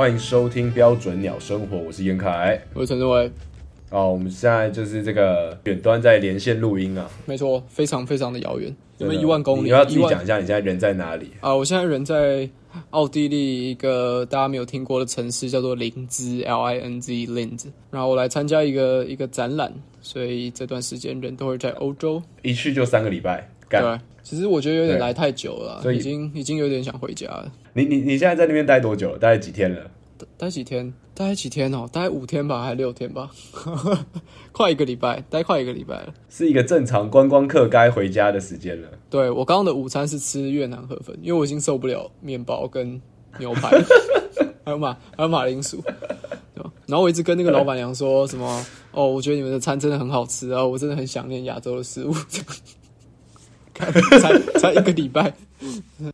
[0.00, 3.30] 好，欢迎收听标准鸟生活，我是严凯，我是陈志伟。
[3.90, 9.64] 哦，我们现在就是这个远端在连线录音啊，没错，非常非常的遥远，有没有一万公里？
[9.64, 11.54] 你要自己讲一下，你现在人在哪里啊？
[11.54, 12.48] 我现在人在
[12.88, 17.66] 奥地利一个大家没有听过的城市，叫做林兹 （L I N Z Linz）。
[17.90, 19.70] 然后我来参加一个一个展览，
[20.00, 23.46] 所以这段时间人都会在欧洲，一去就三个礼拜。
[23.68, 27.52] 对，其实我觉得有点来太久了，所以已经已经有点想回家了。
[27.72, 29.18] 你你你现在在那边待多久了？
[29.18, 29.90] 待几天了？
[30.36, 30.92] 待几天？
[31.14, 31.88] 待几天哦？
[31.92, 33.30] 待五天吧，还是六天吧？
[34.52, 36.14] 快一个礼拜，待快一个礼拜了。
[36.28, 38.88] 是一个正常观光客该回家的时间了。
[39.08, 43.00] 对，我刚刚的午餐是吃越南河粉，因为我已经受不了面包跟
[43.38, 43.70] 牛排，
[44.64, 45.82] 还有马还有马铃薯？
[46.86, 48.66] 然后我一直跟那个老板娘说什么？
[48.92, 50.64] 哦，我觉得你们的餐真的很好吃啊！
[50.66, 52.12] 我真的很想念亚洲的食物。
[54.20, 55.22] 才才一个礼拜，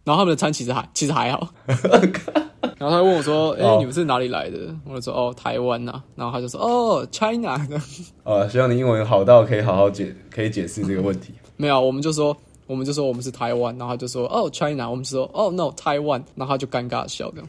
[0.05, 1.49] 然后他们的餐其实还其实还好，
[2.79, 7.81] 然后他问我说：“哎、欸，你们是哪里来的？”我就说：“哦，台湾呐。”然后他就说：“哦，China 的。”
[8.25, 11.33] 呃，希望你英文好到可以好好解可以解释这个问题。
[11.57, 17.49] 没有，我们就说我们就说我们是台湾，然后他就说：“哦，China。”我们就说：“哦，no，台湾。”然后他就尴尬笑，这样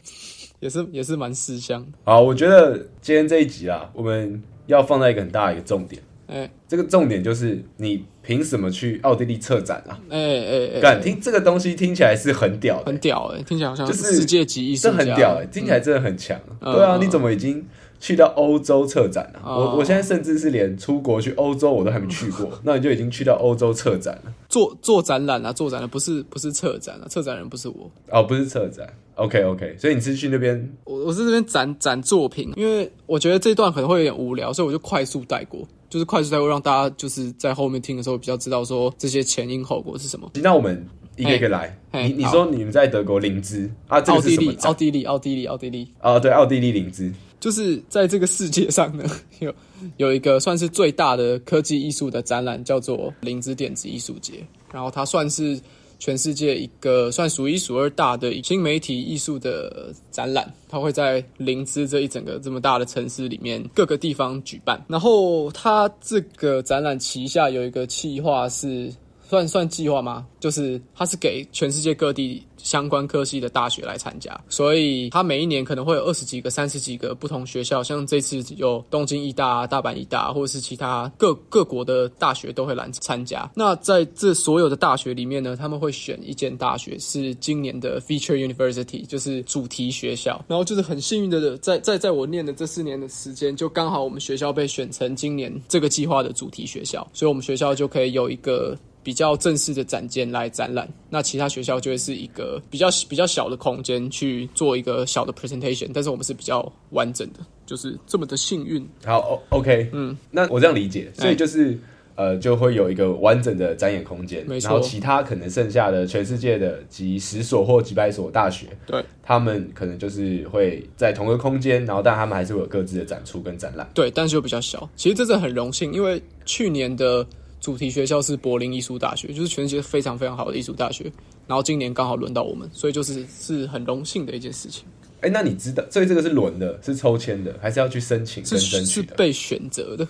[0.60, 1.84] 也是也是蛮识相。
[2.04, 6.02] 好，我觉得今天这一集啊，我们要放在一个很大的一个重点。
[6.26, 9.98] 哎、欸，这个重点就是你凭什么去奥地利策展啊？
[10.10, 16.38] 哎哎哎，敢听这个东西听起来是很屌的，很屌哎、欸，听起来好像就是世界级艺术家，这很屌哎、欸，听起来真的很强。
[16.60, 17.64] 嗯、对啊，你怎么已经
[17.98, 19.48] 去到欧洲策展了、啊？
[19.48, 24.34] 嗯、我我现在甚至是连出国去欧洲我都还没去过，嗯、 那你就已经去到欧洲策展了？
[24.50, 28.86] 做做展览啊，做展览不是不是策展啊，策展人不是我哦，不是策展。
[29.14, 30.70] OK OK，所以你是去那边？
[30.84, 35.66] 我我是这边展展作品，因为我觉得这段可能会有点无聊，所以我就快速带过。
[35.88, 40.30] 就是快速带过，让大家就是在后面听的时候比较知道说这些前因后果是什么。
[40.34, 40.86] 那我们
[41.16, 41.76] 一个一个来。
[41.92, 44.00] 你你说你们在德国灵芝啊？
[44.00, 44.52] 这个是什么？
[44.62, 45.88] 奥地利，奥地利，奥地利。
[46.00, 47.12] 啊，对，奥地利灵芝。
[47.40, 49.04] 就是在这个世界上呢，
[49.40, 49.54] 有
[49.96, 54.44] 有一个算是最大的科技艺术的展览，叫做灵芝电子艺术节。
[54.72, 55.58] 然后它算是。
[55.98, 64.82] 全世界一个算数一数二大的新媒体艺术的展览，它会在林芝这一整个这么大的城市里面各个地方举办。
[64.88, 68.92] 然后它这个展览旗下有一个企划是。
[69.28, 70.26] 算算计划吗？
[70.40, 83.50] 就是它是给全世界各地相关科系的大学来参加，所以它每一年可能会有二十几个、三十几个不同学校，像这次有东京医大、大阪医大，或者是其他各各国的大学都会来参加。
[83.54, 90.42] 那在这所有的大学里面呢，他们会选一间大学是今年的 Feature University，就是主题学校。
[90.48, 98.76] 然后就是很幸运的，在在在我念的这四年的时间，就刚好我们学校被选成今年这个计划的主题学校，所以我们学校就可以有一个。
[99.08, 108.86] 比较正式的展间来展览，那其他学校就会是一个比较比较小的空间去做一个小的 presentation，但是我们是比较完整的，就是这么的幸运。
[109.06, 111.78] 好，OK，嗯，那我这样理解，所以就是、欸、
[112.16, 114.68] 呃，就会有一个完整的展演空间，没错。
[114.68, 124.86] 然后其他可能剩下的全世界的几十所或几百所大学，对，他们可能就是会在同一个空间，然后但他们还是会有各自的展出跟展览，对，但是又比较小。
[124.96, 127.26] 其实这是很荣幸，因为去年的。
[127.60, 131.10] 主题学校是柏林艺术大学，就是全世界非常非常好的艺术大学。
[131.46, 134.84] 然后今年刚好轮到我们，所以就是是很荣幸的一件事情。
[135.20, 139.08] 哎、欸，那你知道，所以这个是轮的，是抽签的，还是要去申请跟争取的？
[139.08, 140.06] 是被选择的。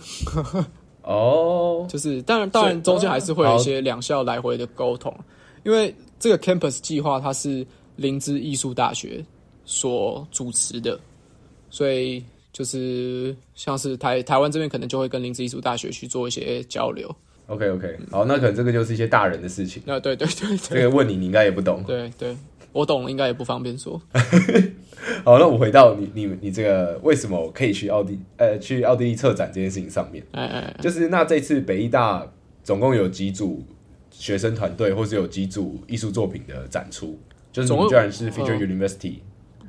[1.03, 5.15] 哦，就是当然，当然中间还是会有一些两校来回的沟通，
[5.65, 7.67] 因为这个 campus 计划它是
[7.97, 9.25] 林芝艺术大学
[9.65, 10.99] 所主持的，
[11.71, 12.23] 所以。
[12.51, 17.15] 就是像是台台湾这边可能就会跟林芝艺术大学去做一些交流。
[17.49, 19.83] OK OK，好，那可能这个就是一些大人的事情。
[19.87, 21.83] 啊，对对对，对，这个问你，你应该也不懂。
[21.87, 22.37] 对对，
[22.73, 24.01] 我懂，应该也不方便说。
[25.25, 30.23] 好，那我回到你你你这个为什么可以去奥地呃去奥地利策展这件事情上面？
[30.33, 32.27] 哎哎，哎，就是那这次北艺大
[32.63, 33.65] 总共有几组
[34.11, 37.19] 学生团队，或是有几组艺术作品的展出？
[37.51, 39.15] 就是你们居然是 Feature University。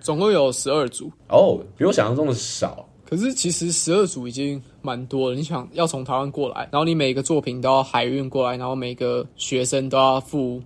[0.01, 2.88] 总共有十二组哦，oh, 比我想象中的少。
[3.06, 5.35] 可是其实十二组已经蛮多的。
[5.35, 10.61] 你想要从台湾过来，然后你每个作品都要海运过来，然后每个学生都要付，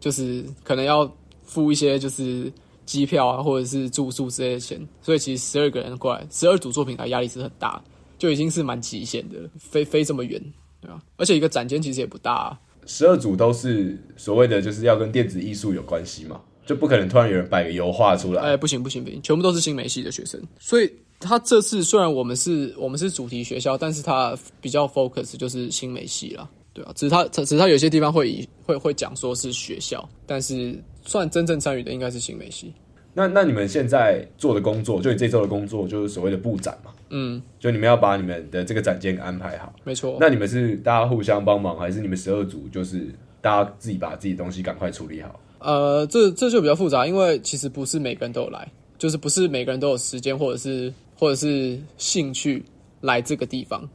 [0.00, 1.10] 就是可能要
[1.42, 2.52] 付一些就是
[2.84, 4.80] 机票啊，或者是住宿之类的钱。
[5.02, 7.82] 所以其实十二个人过来，十二组作品的压力是很大，
[8.18, 10.42] 就已经是蛮极限的，飞飞这么远，
[10.80, 11.00] 对吧？
[11.16, 12.58] 而且一个展间其实也不大。
[12.86, 16.40] 十二组都是所谓的就是要跟电子艺术有关系嘛？
[16.68, 18.42] 就不可能突然有人摆个油画出来。
[18.42, 20.38] 哎，不行不行不行，全部都是新媒系的学生。
[20.58, 26.92] 所以他这次虽然我们是我们是主题学校，但是他比较 focus 就是新媒系啦，对啊。
[26.94, 32.74] 只是他只是他有些地方会以会会讲说是学校，但是算真正参与的应该是新媒系。
[33.14, 36.92] 那那你们现在做的工作，就你这周的工作，就是所谓的布展嘛？
[37.08, 39.74] 嗯，就你们要把你们的这个展间安排好。
[39.84, 40.18] 没错。
[40.20, 43.08] 那你们是大家互相帮忙，还是你们十二组就是
[43.40, 45.40] 大家自己把自己的东西赶快处理好？
[45.58, 52.64] 呃，这这就比较复杂，因为其实不是每个人都有来，就是不是每个人都有时间或者是或者是兴趣
[53.00, 53.88] 来这个地方。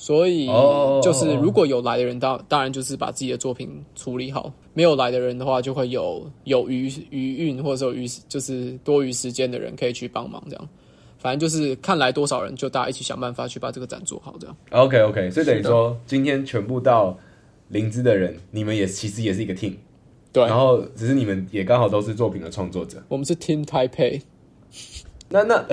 [0.00, 0.46] 所以
[1.02, 10.68] 就是如果有来的人，当当然就是把自己的作品处理好；没有来的人的话，就会有有余余韵或者说余就是多余时间的人可以去帮忙这样。
[11.18, 14.56] 反正就是看来多少人，就大家一起想办法去把这个展做好这样。
[14.70, 17.18] OK OK，所以等于说今天全部到
[17.66, 19.74] 灵芝的人，你们也其实也是一个 team，
[20.32, 20.44] 对。
[20.44, 23.02] 然后只是你们也刚好都是作品的创作者。
[23.08, 24.22] 我们是 Team Taipei。
[25.30, 25.64] 那那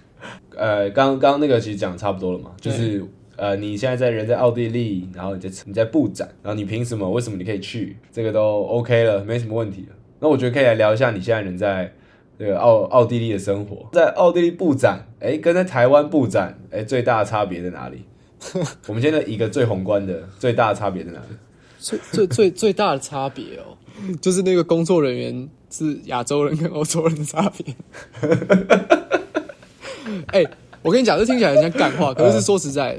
[0.56, 3.04] 呃，刚刚那个其实讲的差不多了嘛，就是。
[3.34, 7.10] 呃，你现在在人在奥地利，然后你在你在布展，然后你凭什么？
[7.10, 7.96] 为什么你可以去？
[8.12, 9.96] 这个都 OK 了，没什么问题了。
[10.20, 11.92] 那我觉得可以来聊一下你现在人在
[12.38, 18.04] 这个奥奥地利的生活，在奥地利布展，哎，跟在台湾布展，哎，最大的差别在哪里？
[18.86, 21.34] 我们现在一个最宏观的最大的差别在哪里？
[21.82, 23.76] 最最最最大的差别哦，
[24.22, 27.74] 就是那个工作人员是亚洲人跟欧洲人的差别。
[30.28, 30.44] 哎，
[30.82, 32.98] 我跟你讲，这听起来很像干话，可是，是说实在。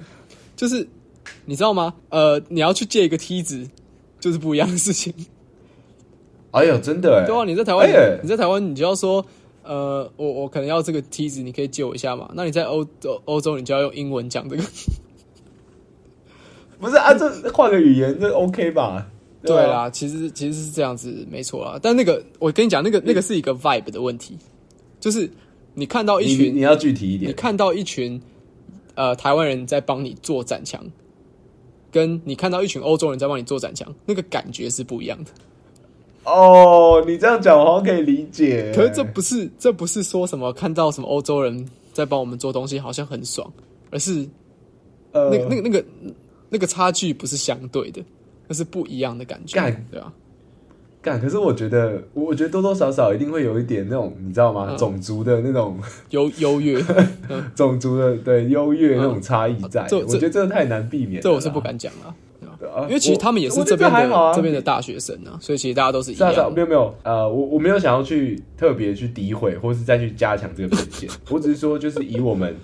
[0.56, 0.88] 就是
[1.46, 1.94] 你知道吗？
[2.10, 3.68] 呃，你要去借一个梯子，
[4.20, 5.14] 就是不一样的事情。
[6.52, 7.26] 哎呦，真的哎！
[7.26, 9.26] 对啊，你在台湾，哎、你在台湾，你就要说，
[9.64, 12.30] 呃，我我可能要这个梯子，你可以借我一下嘛？
[12.36, 14.64] 那你在欧洲，欧洲你就要用英文讲这个。
[16.84, 19.08] 不是啊，这换个语言，这 OK 吧？
[19.42, 21.80] 对啦，其实其实是这样子，没错啊。
[21.82, 24.38] 但那个，我跟你讲，那个那个是一个 vibe 的问题，
[25.00, 25.28] 就是
[25.74, 28.22] 你看到一群，你，你要具体一点，你看到一群。
[28.96, 30.80] 呃，台湾人在帮你做展墙，
[31.90, 35.32] 跟你看到一群欧洲人在帮你做展墙，那个感觉是不一样的。
[36.26, 38.72] 哦，你这样讲我好像可以理解。
[38.72, 43.52] 可是这不是，这不是说什么看到什么欧洲人在帮我们做东西好像很爽，
[43.90, 44.30] 而是
[45.12, 45.86] 那个、那个、那个、
[46.54, 48.00] 那个差距不是相对的，
[48.48, 49.60] 那是不一样的感觉，
[49.90, 50.14] 对吧？
[51.02, 54.68] 干，可是我觉得，我觉得多多少少一定会有一点那种，你知道吗？
[54.70, 55.80] 嗯、种族的那种
[56.12, 56.80] 优优越，
[57.56, 61.22] 种族的对优越那种差异在，嗯、我觉得这个太难避免。
[61.24, 62.16] 这我是不敢讲了，
[62.84, 66.54] 因为其实他们也是这边的这边、啊、的大学生啊，所以其实大家都是一样。
[66.54, 72.56] 没有没有，呃，我我没有想要去特别去诋毁，或是再去加强这个偏见，我只是说，就是以我们。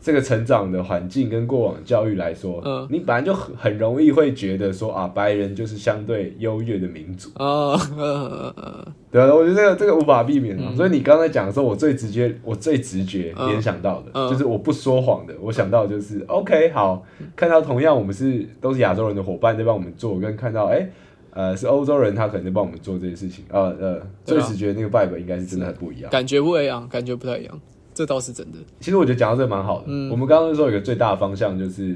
[0.00, 7.28] 这个成长的环境跟过往教育来说，嗯，你本来就很很容易会觉得说啊，白人就是相对优越的民族。
[7.34, 10.68] 啊，嗯嗯对啊，我觉得这个这个无法避免啊。
[10.70, 17.04] 嗯、所以你刚才讲的时候，我最直接，我最直觉联想到的，嗯、就是我不说谎的，我想到就是 OK，好，
[17.36, 20.88] 看到同样我们是都是亚洲人的伙伴在帮我们做，跟看到哎，
[21.32, 27.60] 呃，是欧洲人他可能在帮我们做这些事情，呃呃，最直觉那个 vibe 应该是真的很不一样，感觉不一样，感觉不太一样。
[27.92, 28.58] 这倒是真的。
[28.80, 29.84] 其实我觉得讲到这个蛮好的。
[29.88, 31.94] 嗯，我们刚刚说有一个最大的方向，就是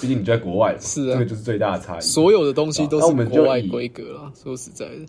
[0.00, 2.00] 毕竟你就在国外，是啊，这个就是最大的差异。
[2.00, 4.32] 所有的东西都是国外规格啦。
[4.34, 5.06] 说实在的，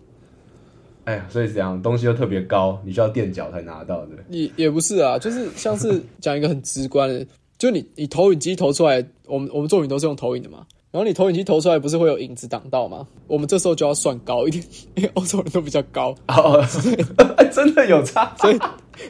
[1.05, 4.11] 哎呀，所以这样东西又特别高，你需要垫脚才拿到的。
[4.29, 7.25] 也也不是啊，就是像是讲一个很直观的，
[7.57, 10.65] 就你你投影机投出来，我们我们作品都是用投影的嘛。
[10.95, 13.05] 然后你投影机投出来，不是会有影子挡到吗？
[13.27, 14.63] 我们这时候就要算高一点，
[14.95, 16.65] 因为欧洲人都比较高，哦，
[17.51, 18.57] 真的有差，所以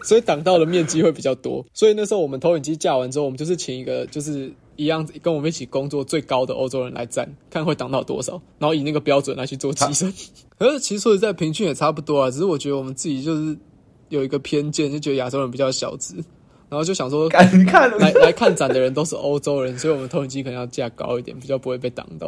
[0.01, 1.63] 所以挡到的面积会比较多。
[1.75, 10.09] 所以那时候我们投影机架完之后，我们就是请一个就是一样跟我们一起工作最高的欧洲人来站，看会挡到多少，然后以那个标准来去做计算。
[10.09, 10.15] 啊、
[10.57, 12.31] 可是其实说实在，平均也差不多啊。
[12.31, 13.55] 只是我觉得我们自己就是
[14.09, 16.15] 有一个偏见，就觉得亚洲人比较小只。
[16.75, 22.27] 然后就想说， 你看来来看展的人都是欧洲人，所以我们投影机可能要架高一点，比较不会被挡到。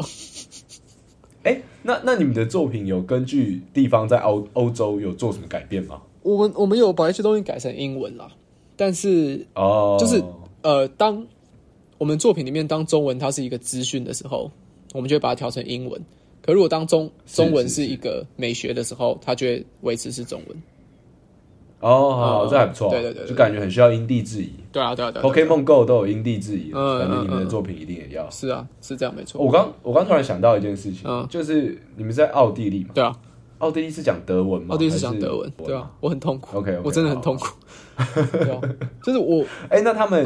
[1.44, 6.02] 哎，那那你们的作品有根据地方在欧欧洲有做什么改变吗？
[6.22, 8.32] 我们我们有把一些东西改成英文啦，
[8.78, 10.24] 但是哦，就是
[10.62, 11.28] 呃，当
[11.98, 14.50] 我们作品里面当中文它是一个资讯的时候，
[14.94, 16.02] 我们就会把它调成英文。
[16.42, 20.64] 可如果当中中文是一个美学的时候，它就会维持是中文。
[21.80, 22.90] 哦，好，这还不错。
[22.90, 24.52] 对对对，就感觉很需要因地制宜。
[24.72, 25.22] 对啊，对啊，对。
[25.22, 28.28] Pokémon Go 都有因地制宜，感觉你们的作品一定也要。
[28.30, 29.40] 是啊，是这样，没错。
[29.40, 32.90] 我刚我刚突然想到一件事情，就是你们在奥地利嘛？
[32.96, 33.16] 对啊，
[33.60, 34.74] 奥地利是讲德文吗？
[34.74, 36.58] 奥地利是讲德文，对啊，我很痛苦。
[36.58, 37.48] OK，我真的很痛苦。
[38.32, 38.60] 对啊，
[39.04, 40.26] 就是我， 哎，那他们，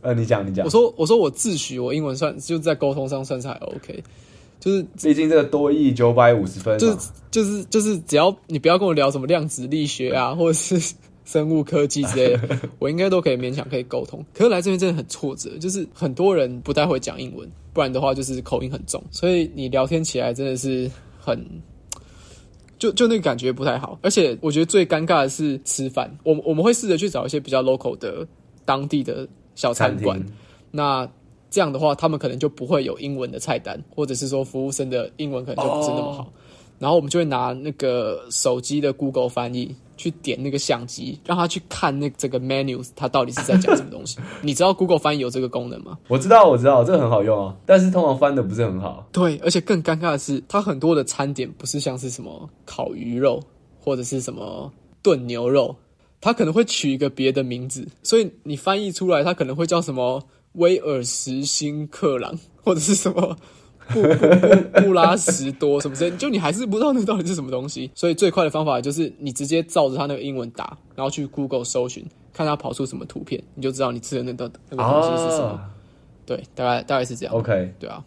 [0.00, 0.64] 呃，你讲，你讲。
[0.64, 4.02] 我说，我说，我自诩我英文算就在沟通上算是还 OK。
[4.60, 10.94] 就是毕竟这个多亿九百五十分，就是就是就是只要你不要跟我聊什么量子力学啊，或者是。
[11.24, 14.24] 生物科技之类的，我应该都可以勉强可以沟通。
[14.32, 21.38] 可是来这边真的很挫折，就是很多人不太会讲英文，不然的话就是口音很重，所以你聊天起来真的是很
[22.78, 23.98] 就就那个感觉不太好。
[24.00, 28.26] 而且我觉得最尴尬的是吃饭，我们我们会试着去找一些比较 local 的
[28.64, 30.18] 当地的小餐馆。
[30.70, 31.06] 那
[31.50, 36.24] 这样的话，他们可能就不会有英文的菜单，或者是说服务生的英文可能就不是那么好。
[36.24, 36.32] Oh.
[36.78, 44.18] 然后我们就会拿那个手机的 Google 翻译去点那个相机，让他去看那这个 menu，它到底是在讲什么东西。
[44.42, 45.98] 你知道 Google 翻译有这个功能吗？
[46.06, 47.56] 我知道，我知道，这个很好用啊。
[47.66, 49.04] 但是通常翻的不是很好。
[49.10, 53.42] 对，而且更尴尬的是，它很多的餐点不是像是什么烤鱼肉
[53.80, 55.74] 或者是什么炖牛肉，
[56.20, 60.22] 它可能会取一个别的名字，所以你翻译出来，它可能会叫什么。
[60.52, 63.36] 威尔什新克朗，或者是什么
[63.88, 67.90] 布布布布拉什多什么之类，就你还是不知道那到底是什么东西。
[67.94, 75.48] 所以最快的方法就是你直接照着他那个英文打，然后去 Google 搜寻，看他跑出什么图片，你就知道你吃的那个那个东西是什么。
[75.50, 75.70] 啊、
[76.26, 77.34] 对，大概大概是这样。
[77.34, 78.04] OK，对啊。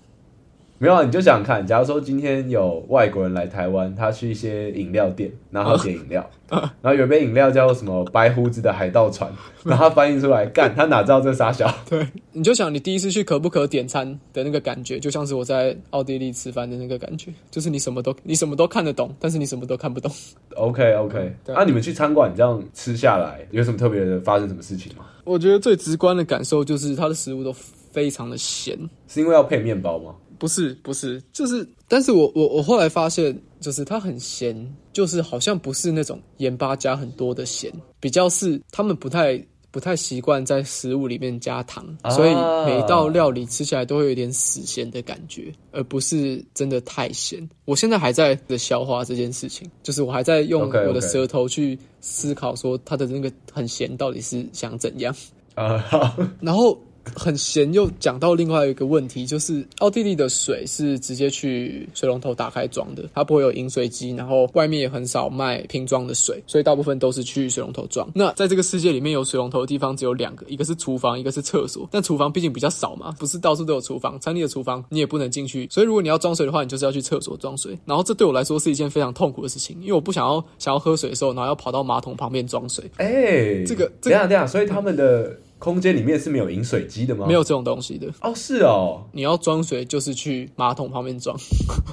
[0.82, 9.32] 没有啊，你就想看，假如说今天有外国人来台湾，他去一些饮料店，然后点饮料，然后有杯饮料叫什么白胡子的海盗船，
[9.64, 11.72] 然后他翻译出来，干他哪知道这啥小？
[11.88, 20.12] 对，你就想你第一次去可不可点餐的那个感觉，就像是我在奥地利吃饭的那个感觉，就是你什么都你什么都看得懂，但是你什么都看不懂。
[20.56, 25.06] OK OK，那、啊、你们去餐馆这样吃下来，有什么特别的发生什么事情吗？
[25.26, 27.54] 我觉得最直观的感受就是它的食物都
[27.92, 28.76] 非常的咸，
[29.08, 30.16] 是因为要配面包吗？
[30.42, 42.34] 不是不是，就是，但是我我我后来发现，就是它很咸，就是好像不是那种盐巴加很多的咸，比较是他们不太不太习惯在食物里面加糖，啊、所以
[42.66, 47.48] 每一道料理吃起来都会有点死咸的感觉，而不是真的太咸。
[47.66, 55.16] 我现在还在的消化这件事情，就是我还在用我的舌头去思考说它的那个很咸到底是想怎样
[55.54, 56.76] 啊，好 然后。
[57.16, 68.10] 很咸，又讲到另外一个问题，就是奥地利的水是直接去水龙头打开装的，它不会有饮水机，然后外面也很少卖瓶装的水，所以大部分都是去水龙头装。
[68.14, 71.88] 那在这个世界里面有水龙头的地方只有两个，一个是厨房，一个是厕所。
[71.92, 77.78] 但厨房毕竟比较少嘛，不是到处都有厨房，餐厅的厨房你也不能进去，所以如果你要装水的话，你就是要去厕所装水。
[77.86, 82.84] 然后这对我来说是一件非常痛苦的事情，因为我不想要想要喝水的时候，然后要跑到马桶旁边装水。
[82.98, 85.36] 哎、这个这样这样，所以他们的。
[85.62, 87.28] 空间里面是没有饮水机的吗？
[87.28, 91.38] 没有这种东西的哦，是哦，你要装水就是去马桶旁边装。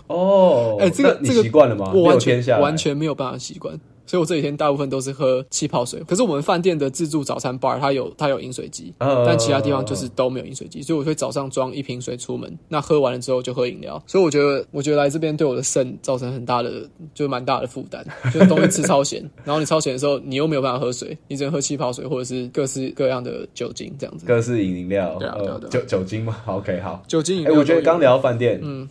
[0.06, 1.92] 哦， 哎、欸，这个你习惯了吗？
[1.94, 3.78] 我完全完全没有办法习惯。
[4.08, 14.02] 所以我这几天大部分都是喝气泡水，可是我们饭店的自助早餐 bar 它有它有饮水机，uh, 但其他地方就是都没有饮水机，所以我会早上装一瓶水出门，那喝完了之后就喝饮料。
[14.06, 24.24] 所以我觉得我觉得来这边对我的肾造成很大的就蛮大的负担，就东西吃超咸， 然后你超咸的时候你又没有办法喝水，你只能喝气泡水或者是各式各样的酒精这样子。
[24.24, 25.36] 各式饮料，对啊，
[25.70, 26.36] 酒酒精吗？
[26.46, 27.52] OK，好，酒精饮料。
[27.52, 28.88] 哎、欸，我觉得刚聊饭店，嗯。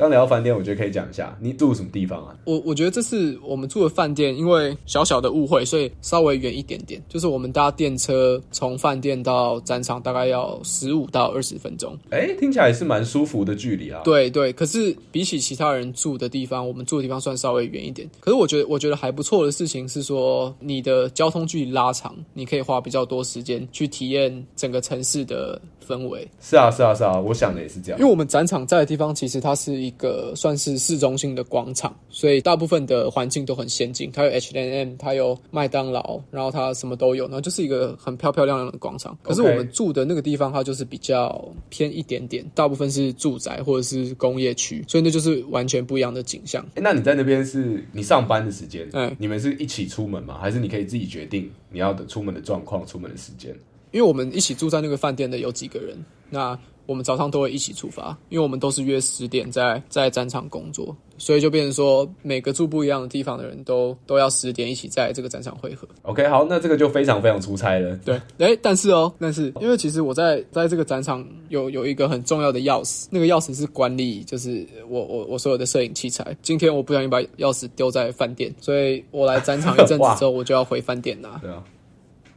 [0.00, 2.34] 刚聊到饭店，我觉得可以讲一下，你住什么地方啊？
[2.44, 7.02] 我我觉得这次我们住的饭店，因为小小的误会，所以稍微远一点点。
[7.06, 11.94] 就是我们搭电车从饭店到展场，大概要十五到二十分钟。
[12.10, 14.00] 哎、欸，听起来是蛮舒服的距离啊。
[14.02, 18.08] 对对，可是比起其他人住的地方，我们住的地方算稍微远一点。
[18.20, 26.26] 可是我觉得，我觉得还不错的事情是说，你的交通距离拉长，你可以花比较多时间去体验整个城市的氛围。
[26.40, 28.00] 是啊，是啊，是啊，我想的也是这样。
[28.00, 30.70] 因为我们展场在的地方，其实它是一个算是。
[30.70, 34.08] 是市中心的广场，所以大部分的环境都很先进。
[34.12, 39.18] 它有 H&M，它有麦当劳，然后它什么都有，然后就是一个很漂漂亮亮的广场。
[39.20, 46.64] 可是我们住的那个地方，它就是比较偏一点点，大部分是住宅或者是工业区，所以那就是完全不一样的景象。
[46.74, 48.88] 欸，那你在那边是你上班的时间？
[48.92, 50.38] 嗯，你们是一起出门吗？
[50.38, 53.50] 还是你可以自己决定你要的出门的状况、出门的时间？
[53.92, 55.96] 因为我们一起住在那个饭店的有几个人，
[56.28, 56.56] 那。
[56.86, 65.86] 我们早上都会一起出发，因为我们都是约十点在在展场工作，所以就变成说每个住不一样的地方的人都都要十点一起在这个展场汇合。
[66.02, 67.96] OK，好，那这个就非常非常出差了。
[68.04, 76.36] 对，哎，但是哦，但是因为其实我在在这个展场有有一个很重要的钥匙，那个钥匙是管理就是我我我所有的摄影器材。
[76.42, 81.38] 今天我不小心把钥匙丢在饭店，所以我来展场一阵子之后， 我就要回饭店拿。
[81.38, 81.62] 对啊。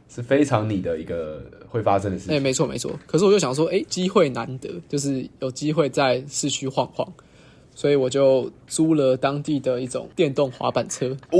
[0.06, 1.42] 是非常你的一个
[1.74, 2.32] 会发生的事情。
[2.32, 2.90] 哎、欸，没错没错。
[3.06, 7.06] 可是我就想说，哎、欸，机会难得，就是有机会在市区晃晃，
[7.74, 11.08] 所以我就租了当地的一种电动滑板车。
[11.32, 11.38] 哦，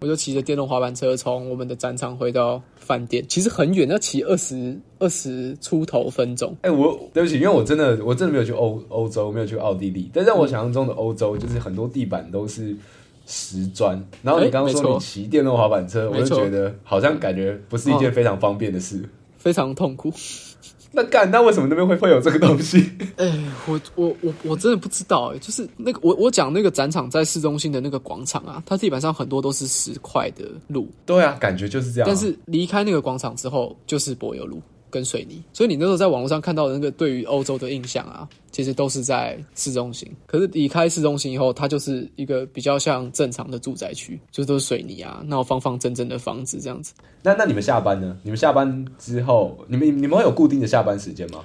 [0.00, 6.52] 我就骑着电动滑板车从我们的展场回到饭店，其实很远，要骑二十二十出头分钟。
[6.62, 12.76] 哎、欸，我对不起，因为我真的我真的没有去欧欧洲，没有去奥地利，但在我想象中的欧洲，就是很多地板都是。
[13.32, 19.08] 石砖，然后你刚刚说你骑电动滑板车，欸、我就觉得好像感觉不是一件非常方便的事，
[19.40, 20.12] 非常痛苦。
[20.92, 22.78] 那干，那为什么那边会会有这个东西？
[23.16, 30.88] 哎、欸，我我我我真的不知道哎、欸，就是那个我我讲那个展场在市中心的那个广场啊，它地板上很多都是石块的路。
[31.06, 32.08] 对啊，感觉就是这样。
[32.08, 34.60] 但是离开那个广场之后，就是柏油路。
[34.90, 40.10] 跟水泥，所以你那时候在网络上看到的那个对于欧洲的印象啊，其实都是在市中心。
[40.26, 46.92] 可是离开市中心以后，它就是一个比较像正常的住宅区，就是都是水泥啊，然后方方正正的房子这样子。
[47.22, 48.18] 那那你们下班呢？
[48.22, 51.44] 你们下班之后，你们你们会有固定的下班时间吗？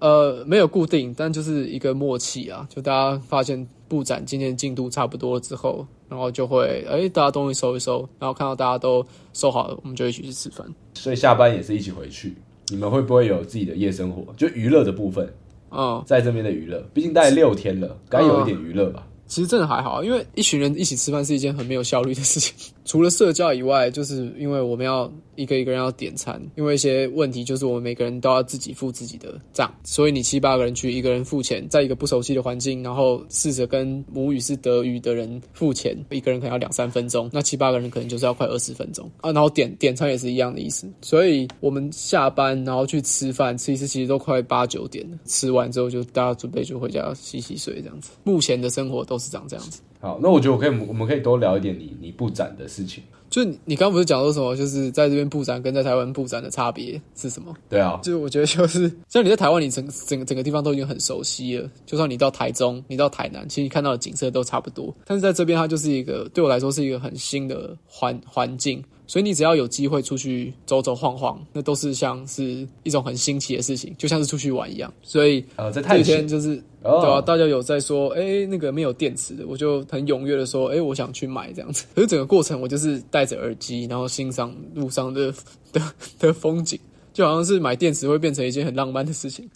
[0.00, 2.66] 呃，没有固定，但就是一个默契啊。
[2.68, 10.66] 就大家发现布展今天进度差不多了之后，然后就会哎、欸，大家东西收一收，然后看到大家都收好了，我们就一起去吃饭。
[10.92, 12.36] 所以下班也是一起回去。
[12.68, 14.32] 你们会不会有自己的夜生活？
[14.36, 15.28] 就娱乐的部分，
[15.70, 19.06] 嗯，在这边的娱乐，毕竟待了六天了，该有一点娱乐吧。
[19.26, 22.54] 其实真的还好，因为一群人一起吃饭是一件很没有效率的事情。
[22.84, 39.32] 除了社交以外，就是因为我们要一个一个人要点餐，因为一些问题，就是我们每个人都要自己付自己的账，所以你七八个人去，一个人付钱，在一个不熟悉的环境，然后试着跟母语是德语的人付钱，一个人可能要两三分钟，那七八个人可能就是要快二十分钟啊。
[39.32, 48.10] 然后点点餐也是一样的意思，所以我们下班然后去吃饭，吃一次其实都快八九点了，吃完之后就大家准备就回家洗洗睡这样子。
[48.24, 49.80] 目前的生活都是长这样子。
[50.00, 53.02] 好，那我觉得我可以，我们可以多聊一点你你布展的事情。
[53.30, 57.52] 就你你刚刚不是讲说什么，就是在这边布展跟在台湾布展的差别是什么？
[57.68, 61.68] 对啊，就是我觉得就是像你在台湾，你整整个整个地方都已经很熟悉了。
[61.84, 64.94] 就算你到台中，你到台南，其实你看到的景色都差不多。
[65.04, 68.80] 但是在这边，它就是一个对我来说是一个很新的环环境。
[69.06, 74.92] 所以你只要有机会出去走走晃晃，那都是像是一种很新奇的事情，就像是出去玩一样。
[75.02, 81.84] 所以呃，这几天就是对啊，大家有在说，哎、欸，那个没有电池的，我就很踊跃的说，哎、欸，我想去买这样子。
[81.94, 85.32] 可是整个过程，我就是戴着耳机，然后欣赏路上的
[85.72, 85.82] 的
[86.18, 86.80] 的风景，
[87.12, 89.48] 就好像是买电池会变成一件很浪漫的事情。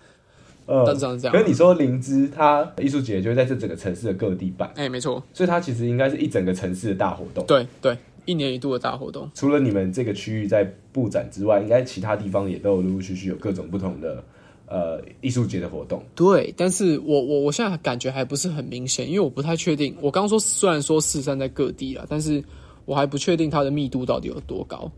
[0.66, 1.32] 呃，但是这样。
[1.32, 5.22] 可是你说灵芝，它艺术节就会在这整个城市的各地办，哎、欸，没错。
[5.32, 7.42] 所以它其实应该是一整个城市的大活动。
[7.46, 7.96] 对对。
[8.28, 10.62] 一年一度的大活动，除了你们这个区域在
[10.92, 14.22] 布展之外，应该其他地方也都有陆陆续续有各种不同的
[14.66, 16.02] 呃艺术节的活动。
[16.14, 19.96] 对，但是我我我现在感觉还不是很明显，因为我不太确定。
[20.02, 22.44] 我刚刚说虽然说四散在各地啦，但是
[22.84, 24.90] 我还不确定它的密度到底有多高。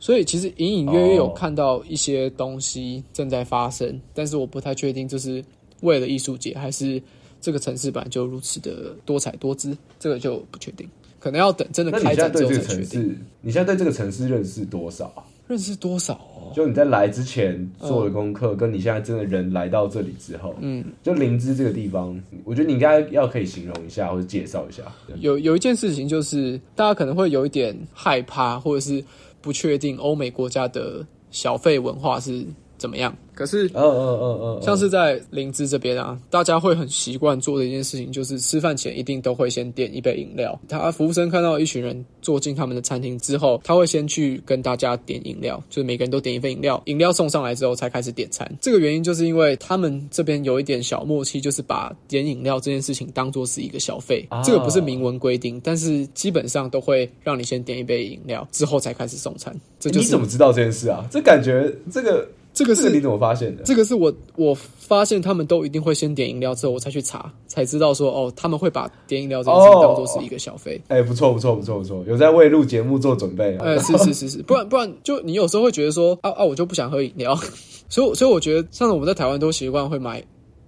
[0.00, 5.42] 所以其实隐隐约约有看到一些东西正在发生，哦、但是我不太确定这是
[5.82, 7.00] 为了艺术节，还是
[7.40, 10.86] 这个城市本来就如此的多彩多姿，这个就不确定。
[11.24, 13.18] 可能要等真的开展之后才确定。
[13.40, 15.24] 你现在对这个城市认识多少啊？
[15.48, 16.52] 认识多少哦？
[16.54, 24.82] 就你在来之前做的功课，跟你现在真的人来到这里之后，嗯，就灵芝这个地方，我觉得你应该要可以形容一下或者介绍一下。
[25.20, 29.02] 有有一件事情就是，大家可能会有一点害怕，或者是
[29.40, 32.44] 不确定欧美国家的小费文化是
[32.78, 33.16] 怎么样。
[33.34, 40.56] 可是，嗯嗯嗯嗯，像是在林芝这边啊，大家会很习惯做的一件事情，就是吃饭前一定都会先点一杯饮料。
[40.68, 46.80] 他服务生看到一群人坐进他们的餐厅之后，他会先去跟大家点饮料，就是每个人都点一份饮料。
[46.86, 48.48] 饮料送上来之后，才开始点餐。
[48.60, 54.24] 这个原因就是因为他们这边有一点小默契，就是把点饮料这件事情当做是一个消费。
[54.44, 59.52] 这个不是明文规定，但是基本上都会让你先点一杯饮料，之后才开始送餐。
[59.80, 61.04] 这就是，你怎么知道这件事啊？
[61.10, 62.24] 这感觉这个。
[62.54, 63.64] 这个是你怎么发现的？
[63.64, 70.80] 这个是我我发现他们都一定会先点饮料之后，我才去查，才知道说哦，他们会把点饮料这件事情当做是一个小费。
[70.88, 73.56] 哎、哦欸，不错不错不错不错，有在为录节目做准备。
[73.58, 77.34] 哎、欸，是是是是，不然不然就你有时候会觉得说啊啊，我就不想喝饮料，
[77.90, 80.22] 所以所以我觉得，像我们在台湾都习惯会买。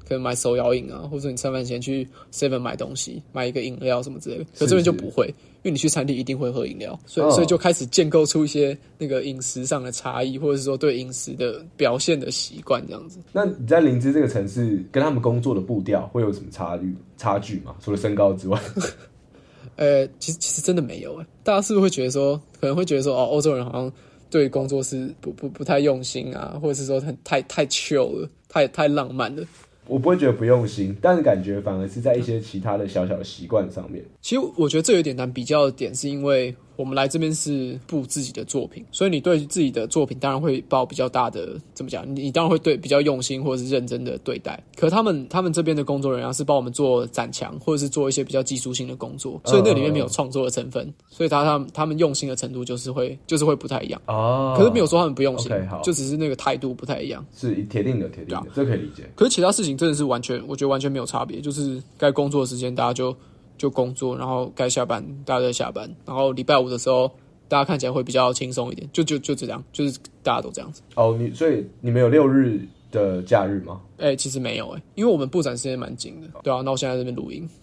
[0.09, 4.45] 可能买手摇饮啊，或者你吃饭前去 Seven 买东西，买一个饮料什么之类的。
[4.59, 5.27] 可这边就不会，
[5.63, 13.19] 因为你去餐厅一定会喝饮料，所以、哦、所以就开始建构出一些那个饮食上的差异，或者是说对饮食的表现的习惯这样子。
[13.33, 17.75] 那你在林芝这个城市跟他们工作的步调会有什么差距差距吗？
[17.81, 18.61] 除了身高之外？
[19.77, 21.27] 呃，其实其实真的没有诶。
[21.43, 23.93] 大家是不是会觉得说，可能会觉得说，哦，欧洲人好像
[24.31, 29.43] 对工作是不不不太用心啊，或者是说很太太 chill 了，太太浪漫了。
[29.87, 34.05] 我不会觉得不用心，但是感觉反而是在一些其他的小小习惯上面。
[34.21, 36.55] 其实我觉得这有点难比较的点，是因为。
[36.77, 42.05] 我们来这边是布自己的作品，所以你对自己的作品当然会抱比较大的怎么讲？
[42.15, 44.63] 你当然会对比较用心或者是认真的对待。
[44.77, 54.55] 可他们他们这边的工作人员是帮我们做展墙，或者是做一些比较技术性的工作，所以那里面没有创作的成分，嗯、所以他他们他们用心的程度就是会就是会不太一样哦。
[54.57, 57.25] 可是没有说他们不用心，okay, 就只是那个态度不太一样。
[57.35, 59.03] 是铁定的，铁定的，啊、这可以理解。
[59.15, 63.17] 可是其他事情真的是完全，我觉得完全没有差别，就是该工作的时间大家就
[63.57, 67.11] 就工作，然后该下班大家在下班，然后礼拜五的时候。
[67.49, 70.83] 大家看起来会比较轻松一点，就就就这样，就是大家都这样子。
[70.97, 73.81] 哦，你所以你们有六日的假日吗？
[73.99, 76.27] 哎、欸，其实没有哎、欸，因为我们布展时间蛮紧的。
[76.43, 77.49] 对啊，那我现在在这边录音。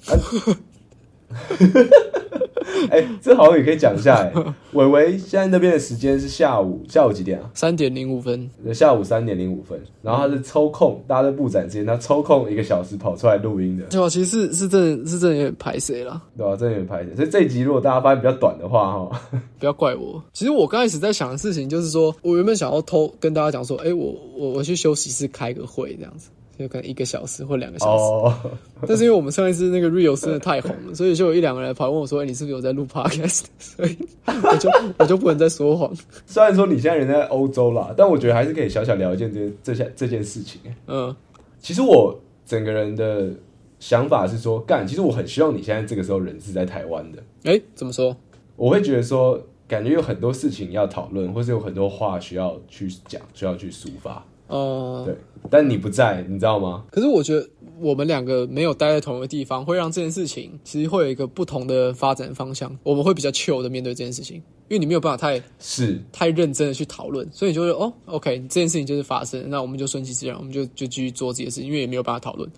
[2.91, 4.53] 哎、欸，这好像也可以讲一下哎、欸。
[4.73, 7.49] 伟伟现在那边的时间是下午下午几点啊？
[7.53, 8.49] 三点零五分。
[8.73, 9.79] 下午三点零五分。
[10.01, 13.85] 然后他是抽空，大家在布展之间，他抽空一个小时跑出来录音的。
[13.85, 16.21] 对啊，其实是是真的是真的有点排谁了。
[16.37, 17.15] 对啊，真的有点排谁。
[17.15, 19.21] 所以这一集如果大家发现比较短的话，哈，
[19.59, 20.21] 不要怪我。
[20.33, 26.29] 其实我刚开始在想的事情就是说，我原本想要偷跟大家讲说，哎、欸，我我我去休息室开个会这样子。
[26.57, 28.33] 就可能一个小时或两个小时，oh.
[28.87, 35.91] 但是因为我们上一次那个 Reels 真的太红了，所以就有一两个人跑问我说：“欸、你是不是有在录 Podcast？” 所以我就 我就不能再说谎。
[36.25, 40.61] 虽然说你现在人在欧洲啦，但我觉得还是可以小小聊一件这这件这件事情。
[40.87, 41.15] 嗯，
[41.59, 43.31] 其实我整个人的
[43.79, 47.19] 想法是说，干，其实我很希望你现在这个时候人是在台湾的。
[47.43, 48.15] 哎、欸，怎么说？
[48.55, 54.23] 我会觉得说，感觉有很多事情要讨论，或是有很多话需要去讲，需要去抒发。
[54.47, 55.17] 哦、uh，对，
[55.49, 56.83] 但你不在，你知道吗？
[56.91, 57.47] 可是我觉得
[57.79, 62.77] 我们两个没有待在同一个地方，会让这件事情其实会有一个不同的发展方向。
[62.83, 72.49] 我们会比较 chill 的面对这件事情，因为你没有办法太是太认真的去讨论，所以你就会哦，OK，这件事情就是发生，那我们就顺其自然，我们就就继续做这件事情，因为也没有办法讨论，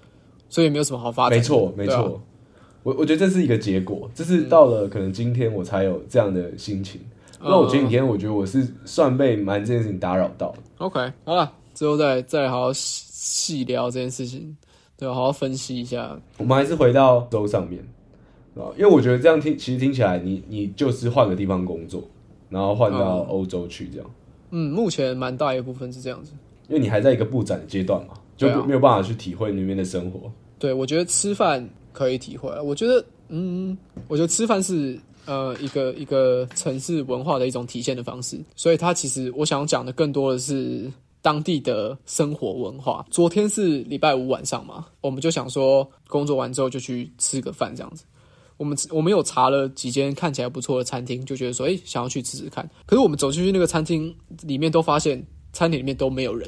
[0.49, 1.37] 所以也没有什么好发展。
[1.37, 2.11] 没错，没错，啊、
[2.83, 6.99] 我我觉得这是一个结果，这是到了可能今天我才有这样的心情。
[7.39, 10.53] 那、嗯、我前几天我觉得我是算被蛮这件事情打扰到。
[10.79, 11.51] OK，好了。
[11.75, 14.55] 之后再再好好细聊这件事情，
[14.97, 16.17] 对，好好分析一下。
[16.37, 17.79] 我们还是回到州上面，
[18.55, 22.01] 啊，因为我觉得这样听，其实听起来你，你你就是换个地方工作，
[22.49, 24.11] 然后换到欧洲去这样。
[24.51, 26.31] 嗯，目前蛮大一部分是这样子，
[26.69, 30.31] 因为你还在一个布展的阶段嘛，就没有办法去体会那边的生活。
[30.57, 40.89] 对，我觉得吃饭可以体会，我觉得，嗯，我觉得吃饭是呃一个一个城市文化的一种体现的方式，所以它其实我想讲的更多的是。
[41.25, 43.03] 当地的生活文化。
[43.09, 48.05] 昨天是礼拜五晚上嘛，我们就想说工作完之后就去吃个饭这样子。
[48.57, 52.69] 我们我们有查了几间看起来不错的餐厅，就觉得说，哎，想要去吃吃看。
[52.85, 55.19] 可是我们走进去那个餐厅里面，都发现
[55.51, 56.47] 餐厅里面都没有人，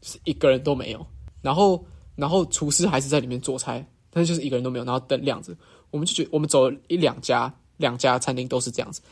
[0.00, 1.06] 就是一个人都没有。
[1.42, 1.84] 然后，
[2.16, 4.86] 然后厨师还是在里面做菜，但是就是一个人都没有。
[4.86, 5.54] 然后灯亮着，
[5.90, 9.02] 我们就觉我们走了一两家，两家餐厅都是这样子。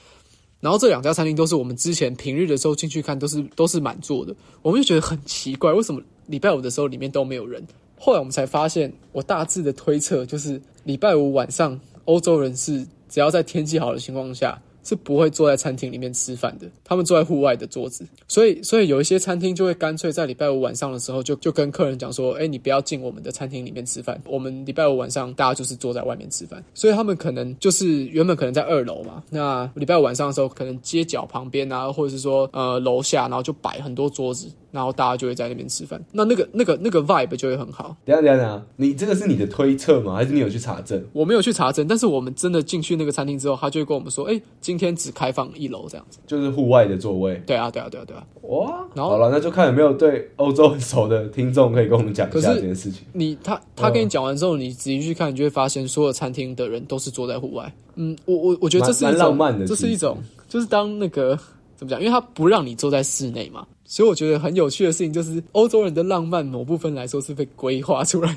[0.62, 7.62] 然后这两家餐厅都是我们之前平日的时候进去看都是都是满座的，我们就觉得很奇怪，为什么礼拜五的时候里面都没有人？
[7.98, 14.56] 后来我们才发现，我大致的推测就是礼拜五晚上欧洲人是只要在天气好的情况下。
[14.82, 34.50] 是不会坐在餐厅里面吃饭的，他们坐在户外的桌子，所以所以有一些餐厅就会干脆在礼拜五晚上的时候就就跟客人讲说，哎，你不要进我们的餐厅里面吃饭，我们礼拜五晚上大家就是坐在外面吃饭，所以他们可能就是原本可能在二楼嘛，那礼拜五晚上的时候可能街角旁边啊，或者是说呃楼下，然后就摆很多桌子。
[34.72, 37.94] 然后大家就会在那边吃饭，那那个那个那个 vibe 就会很好。
[38.06, 40.14] 等下等下等下，你这个是你的推测吗？
[40.14, 41.04] 还是你有去查证？
[41.12, 48.26] 我没有去查证，但是我们真的进去那个餐厅之后，他就会跟我们说：“哎，今天只开放一楼这样子，就是户外的座位。”对啊，对啊，对啊，对啊。
[48.42, 53.06] 哇，然后好了，那就看有没有对欧洲很熟的听众可以跟我们讲一下这件事情。
[53.12, 57.72] 你他他跟你讲完之后，你仔细去看，你就会发现所有餐厅的人都是坐在户外。
[57.94, 61.38] 嗯，我我我觉得这是一种浪漫的，这是一种就是当那个
[61.76, 62.00] 怎么讲？
[62.00, 63.66] 因为他不让你坐在室内嘛。
[63.84, 68.34] 所以我觉得很有趣的事情就是，欧洲人的浪漫某部分来说是被规划出来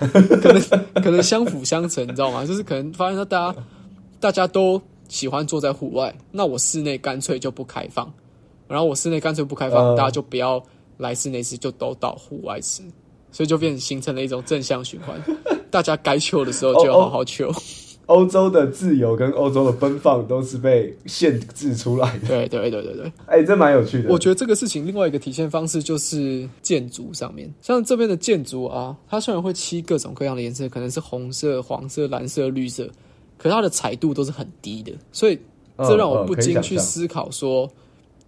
[0.00, 0.08] 的，
[0.40, 0.62] 可能
[1.02, 2.46] 可能相辅相成，你知道吗？
[2.46, 3.58] 就是可能发现到大家
[4.18, 8.12] 大家都喜欢坐在户外，那我室内干脆就不开放，
[8.68, 10.62] 然后我室内干脆不开放，大家就不要
[10.96, 12.82] 来室内吃，就都到户外吃，
[13.32, 15.20] 所以就变成形成了一种正向循环，
[15.70, 17.54] 大家该 chill 的时候就要好好 chill。
[18.06, 22.26] 欧洲的自由跟欧洲的奔放都是被限制出来的。
[22.26, 24.08] 对对对对对，哎、欸，这蛮有趣的。
[24.08, 32.88] 我觉得这个事情另外一个体现方式就是建筑上面，像这边的建筑啊，它虽然会漆各种各样的颜色，可能是红色、黄色、蓝色、绿色，
[33.38, 35.38] 可是它的彩度都是很低的，所以
[35.78, 37.66] 这让我不禁去思考说，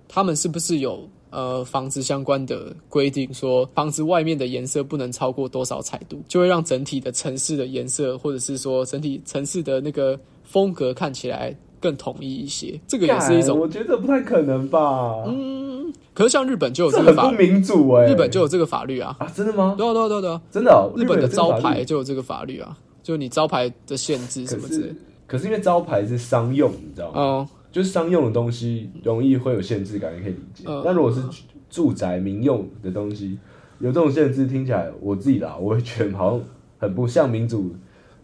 [0.08, 1.06] 他们是不是有。
[1.32, 12.76] 呃，房子相关的规定说，房子外面的颜色不能超过多少彩度，就会让整体的城市的颜色，或者是说整体城市的那个风格看起来更统一一些。
[12.88, 15.22] 这个也是一种，我觉得不太可能吧。
[15.28, 19.14] 嗯，可是像日本就有这个法律，民主哎，日本就有这个法律啊。
[19.20, 19.76] 啊，真的吗？
[19.78, 20.90] 对啊，对啊，对啊，对啊，真的哦。
[20.96, 24.94] 日本的招牌就有这个法律啊，就你招牌的限制什么之类的。
[25.26, 27.20] 可是因为招牌是商用，你知道吗？
[27.20, 30.64] 哦，就是商用的东西容易会有限制感，也可以理解。
[30.66, 31.22] 那如果是
[31.68, 33.38] 住宅民用的东西
[33.78, 36.42] 有这种限制，听起来我自己啦，我会觉得好像
[36.78, 37.74] 很不像民主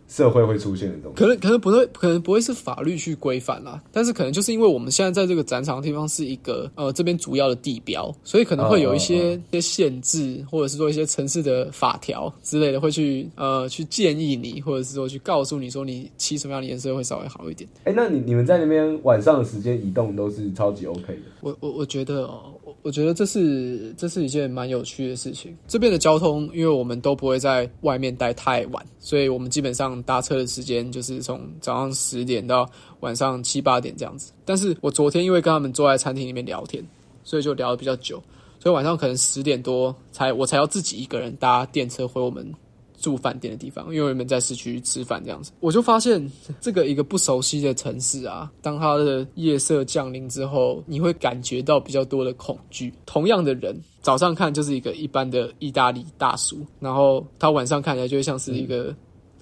[0.09, 17.69] 社会会出现的东西，可能可能不会，可能不会是法律去规范啦，但是可能就是因为我们现在在这个展场的地方是一个呃这边主要的地标，所以可能会有一些一些限制，或者是说一些城市的法条之类的会去呃去建议你，或者是说去告诉你说你漆什么样的颜色会稍微好一点。
[17.85, 21.23] 哎、欸，那你你们在那边晚上的时间移动都是超级 OK 的？
[21.41, 25.57] 我我我觉得哦，我我觉得这是这是一件蛮有趣的事情。
[25.67, 29.87] 这边的交通，因为我们都不会在外面待太晚，所以我们基本上。
[30.03, 32.69] 搭车的时间就是从早上十点到
[33.01, 36.85] 晚上七八点这样子，但是我昨天因为跟他们坐在餐厅里面聊天，
[37.25, 38.23] 所以就聊得比较久，
[38.59, 42.53] 所以晚上可能十点多才我才要自己一个人搭电车回我们
[42.99, 46.31] 住饭店的地方，因为我们在市区吃饭这样子，我就发现
[46.61, 52.93] 这个一个不熟悉的城市啊，当它的夜色降临之后，你会感觉到比较多的恐惧。
[53.07, 58.95] 同样的人，早上看就是一个一般的意大利大叔，然后他晚上看起来就会像是一个。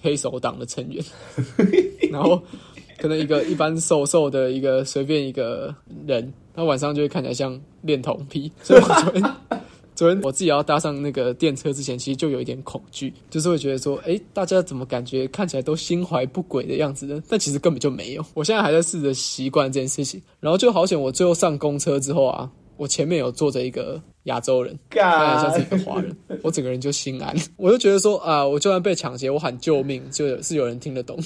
[0.02, 1.02] 黑手党的成员，
[2.12, 2.38] 然后
[2.98, 5.74] 可能一个一般瘦瘦的一个随便一个
[6.06, 8.52] 人，他晚上就会看起来像恋童癖。
[8.62, 9.22] 所以我昨天
[9.94, 17.22] 昨天我自己要搭上那个电车之前，其实就有一点恐惧，就是会觉得说，哎，大家怎么感觉看起来都心怀不轨的样子呢？
[17.28, 18.24] 但其实根本就没有。
[18.34, 22.50] 我现在还在试着习惯这件事情，然后就好险，我最后上公车之后啊。
[22.76, 31.16] 我前面有坐着一个亚洲人，看起来像是一个华人， 我整个人就心安，我就觉得说啊，我就算被抢劫，我喊救命，就是有人听得懂。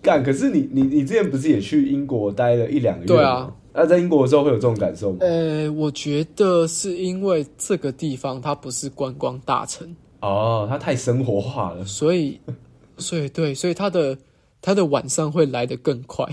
[0.00, 3.06] 干，可是你你你之前不是也去英国待了一两个月？
[3.06, 5.18] 对啊，那在英国的时候会有这种感受吗？
[5.20, 12.40] 呃、欸，我觉得是因为这个地方它不是观光大城哦，它太生活化了，所以
[12.96, 14.16] 所以对，所以它的
[14.60, 16.26] 它的晚上会来得更快。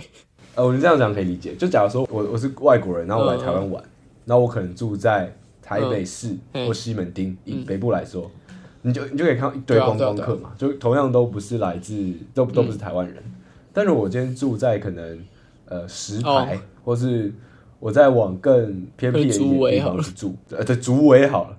[0.55, 3.83] 呃，我们这样讲可以理解，就假如说我我是外国人，然后我来台湾玩。
[3.83, 3.89] 嗯
[4.27, 13.17] 那我可能住在台北市或西门町，嗯、以北部来说，嗯、你就你就可以看到一堆观光客嘛，就同样都不是来自都都不是台湾人。
[13.23, 13.33] 嗯、
[13.71, 15.23] 但是我今天住在可能
[15.65, 17.33] 呃石牌，哦、或是
[17.79, 21.57] 我在往更偏僻的一点地方去住，呃，对，竹围好了。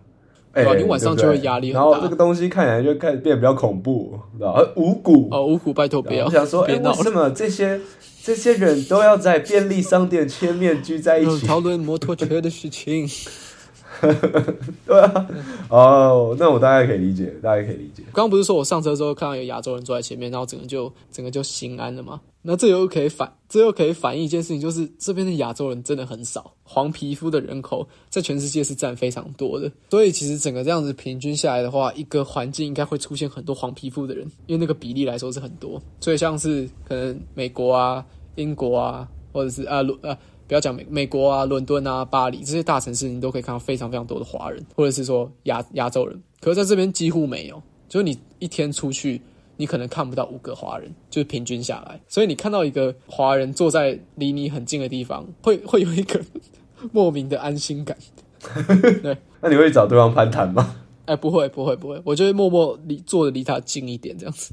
[0.52, 1.80] 哎、欸，你晚上就会压力很大。
[1.80, 4.62] 然后这个东西看起来就开始变得比较恐怖，知道吗？
[4.76, 6.24] 五谷哦，五谷，拜托不要。
[6.24, 7.78] 我想说， 哎、欸，为什么这些？
[8.22, 13.06] 这些人都要在便利商店前面聚在一起讨论摩托车的事情。
[14.86, 15.26] 对啊，
[15.68, 18.02] 哦，那我大概可以理解，大概可以理解。
[18.06, 22.20] 刚刚不是说我上车之后看到有亚洲人坐在前面，然后整个就整个就心安了吗？
[22.42, 29.70] 那这又可以反，这又可以反映一件事情，就是这边的亚洲人真的很少，黄皮肤的人口在全世界是占非常多的。
[29.90, 35.82] 所以其实整个这样子平均下来的话，一个环境应该会出现很多黄皮肤的人，因为那个比例来说是很多。
[36.00, 38.04] 所以像是可能美国啊。
[38.36, 40.14] 英国啊，或者是啊，呃，
[40.48, 46.22] 不要讲美美国啊，伦敦啊，巴黎这些大城市，你都可以看到非常非常多的华人，或者是说亚亚洲人。
[46.40, 49.20] 可是在这边几乎没有，就是你一天出去，
[49.56, 52.00] 你可能看不到五个华人，就是平均下来。
[52.06, 56.20] 所以你看到一个华人坐在离你很近的地方，会会有一个
[56.92, 57.96] 莫名的安心感。
[59.02, 60.76] 对，那你会找对方攀谈吗？
[61.06, 64.52] 哎、欸，不会，不会，不会，我就会默默离坐的离他近一点，这样子。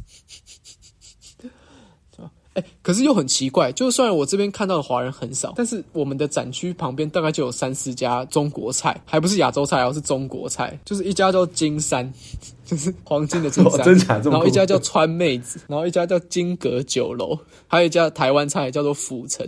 [2.53, 12.13] 哎、欸，可是又很奇怪，就虽然我这边看到的华人很少，但是我们的展区旁边大概就有三四家中国菜，还不是亚洲菜，而是中国菜，就是一家叫金山，
[12.63, 17.37] 就是黄金的金山，然后一家叫川妹子，然后一家叫金阁酒楼，
[17.67, 19.47] 还有一家台湾菜叫做府城，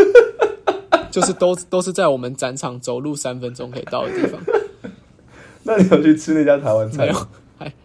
[1.10, 4.38] 就是都都是在我们展场走路三分钟可以到的地方。
[5.64, 7.28] 那你有去吃那家台湾菜吗？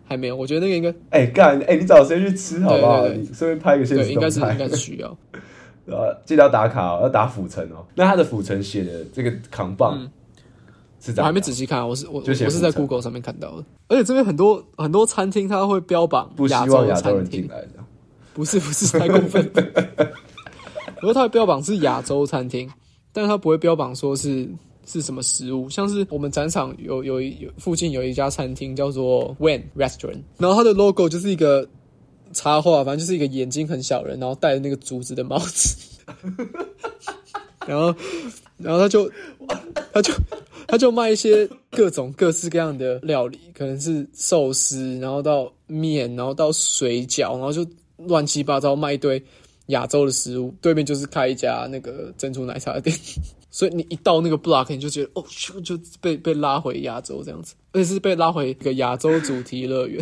[0.08, 3.02] 还没有，我觉得那个应该哎干哎，你找时间去吃好不好？
[3.02, 5.18] 对对对，你顺便拍个现实动应该是应该是需要。
[5.86, 7.86] 呃，记得要打卡哦，要打府城哦。
[7.96, 10.10] 那他的府城写的这个扛棒、嗯、
[11.00, 11.14] 是？
[11.18, 13.64] 我还没仔细看，我是我我是在 Google 上面看到的。
[13.88, 17.70] 而且这边很多很多餐厅，他会标榜不希望亚洲人进来的。
[18.34, 19.50] 不是不是太过分。
[21.00, 22.70] 不过他会标榜是亚洲餐厅，
[23.14, 24.50] 但是他不会标榜说是。
[24.88, 25.70] 是什么食物？
[25.70, 31.68] 像是我们展场有有有附近有一家餐厅叫做 When Restaurant，然后它的 logo 就是一个
[32.32, 35.78] 插画，反正就是一个眼睛很小人，然后戴着那个竹子的帽子，
[37.68, 37.94] 然后
[38.56, 39.12] 然后他就
[39.92, 40.14] 他就
[40.68, 47.66] 他就卖一些各种各式各样的料理，可能是寿司，然后到面，然后到水饺，然后就
[47.98, 49.22] 乱七八糟卖一堆
[49.68, 50.54] 亚洲的食物。
[50.62, 52.96] 对面就是开一家那个珍珠奶茶的店。
[53.58, 60.00] 所以你一到那个 block，你就觉得哦，就就被被拉回亚洲这样子，而且是被拉回一个亚洲主题乐园。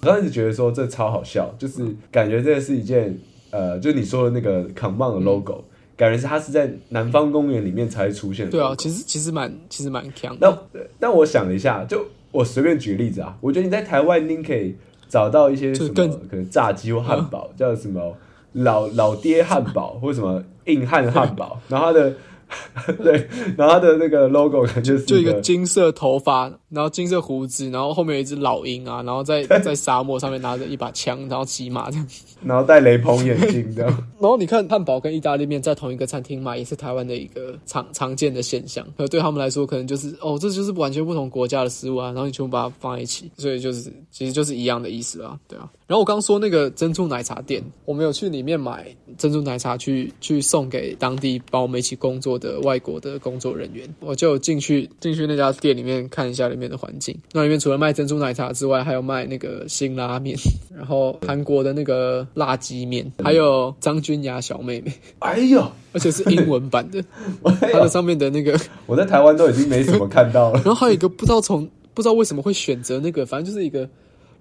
[0.00, 3.16] 我当时觉得说这超好笑，就是感觉这是一件
[3.52, 5.64] 呃，就你说的那个扛棒的 logo，、嗯、
[5.96, 8.50] 感觉是它是在南方公园里面才会出现的。
[8.50, 10.36] 对啊，其实其实蛮其实蛮强。
[10.40, 10.52] 那
[10.98, 14.74] 但我想了一下，就我随便举个例子啊，我觉得你在台湾，你可以
[15.08, 15.94] 找到一些什么
[16.28, 18.16] 可能炸鸡或汉堡，叫什么
[18.54, 22.12] 老老爹汉堡或什么硬汉汉堡， 然后它的。
[23.02, 32.06] 对，然后他的那个 logo 就是就一个金色头发，然后金色胡子，然后后面有一只老鹰啊，然后在 在沙漠上面拿着一把枪，然后骑马这样，
[32.44, 33.90] 然后戴雷朋眼镜这样。
[34.20, 38.86] 然后你看汉堡跟意大利面在同一个餐厅卖，也是台湾的一个常常见的现象。
[38.96, 45.68] 可对他们来说，可能就是哦，这就是完全不同国家的食物啊，然后你全部把它放在一起，所以就是其实就是一样的意思啊，对啊。
[45.86, 48.86] 然后我刚刚说那个珍珠奶茶店，我没有去里面买
[49.18, 57.16] 珍珠奶茶去去送给当地帮我们一起工作的外国的工作人员，我就进去进去那家店里面看一下里面的环境。
[57.32, 60.36] 那里面除了卖珍珠奶茶之外，还有卖那个辛拉面，
[60.76, 64.92] 然后韩国的那个辣鸡面，还有张君雅小妹妹。
[65.20, 67.00] 哎呦，而且是英文版的，
[67.72, 70.54] 它的上面的那个 我在台湾都已经没怎么看到了。
[70.64, 73.88] 然后还有一个不知道从不知道为什么会选择那个，反正就是一个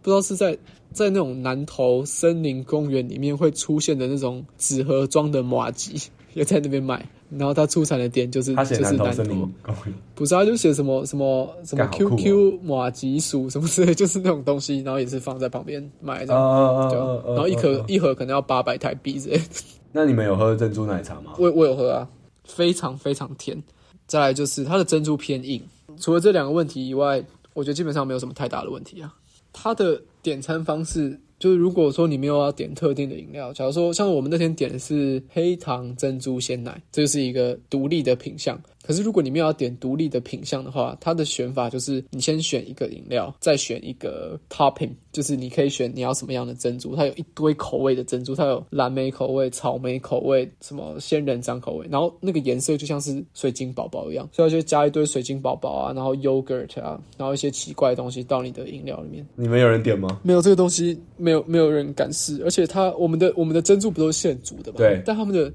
[0.01, 0.57] 不知道是在。
[0.93, 5.93] 在那种南投森林公园里面会出现的那种纸盒装的麻吉，
[6.33, 7.07] 也在那边卖。
[7.37, 16.89] 然后他出产的点就是就是南投森林公园，不是，他就写什么什么什么 QQ 马吉薯什么之类，就是那种东西，然后也是放在旁边卖这样。
[16.89, 16.97] 对，
[17.33, 19.41] 然后一盒一盒可能要八百台币之类。
[19.93, 21.33] 那你们有喝珍珠奶茶吗？
[21.37, 22.07] 我我有喝啊，
[22.43, 23.61] 非常非常甜。
[24.07, 25.61] 再来就是它的珍珠偏硬，
[25.97, 29.13] 除了这两个问题以外，我觉得基本上没有什么太大的问题啊。
[29.53, 38.61] 它的点餐方式就是，如果说你没有要点特定的饮料，假如说像我们那天点的是黑糖珍珠鲜奶，这就是一个独立的品项。
[38.85, 46.95] 可是如果你没有要点独立的品相的话，它的选法就是你先选一个饮料，再选一个 topping，就是你可以选你要什么样的珍珠。
[46.95, 59.25] 它有一堆口味的珍珠，它有蓝莓口味、草莓口味、什么仙人掌口味，然后那个颜色就像是水晶宝宝一样，所以就加一堆水晶宝宝啊，然后 yogurt 啊，然后一些奇怪的东西到你的饮料里面。
[59.35, 60.19] 你们有人点吗？
[60.23, 64.77] 没有这个东西，没有没有人敢试，而且它我们的我们的珍珠不都是现煮的吗？
[64.77, 65.53] 对，但他们的。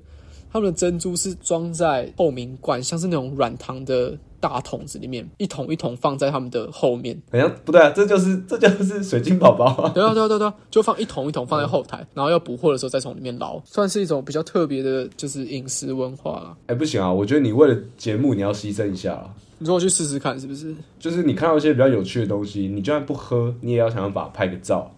[0.56, 7.20] 他们的珍珠是装在透明罐，像是那种软糖的大桶子里面，一桶一桶放在他们的后面。
[7.30, 9.90] 好像不对啊，这就是这就是水晶宝宝啊！
[9.94, 16.56] 对啊，对啊，对啊，就放一桶一桶放在后台，嗯、然后要补货的时候再从里面捞，算是一种比较特别的，就是饮食文化了。
[16.62, 19.34] 哎、欸，不行啊，我觉得你为了节目你要牺牲一下啊！
[19.58, 20.74] 你说我去试试看是不是？
[20.98, 24.90] 就是你看到一些比较有趣的东西，你就算不喝，你也要想办法拍个照。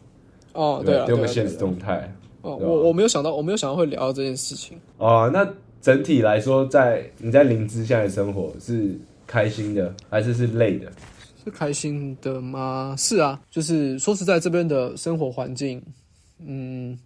[0.53, 2.15] 哦，对啊，丢个现实动态。
[2.43, 4.79] 哦，我我没有想到，我没有想到会聊到这件事情。
[4.97, 5.49] 哦，那。
[5.81, 8.99] 整体来说，在你在林芝现在的生活是
[9.29, 10.91] 开心的，还是是累的？
[11.43, 12.97] 是开心的吗？
[12.99, 15.81] 是啊，就是说实在，这边的生活环境，
[16.45, 16.99] 嗯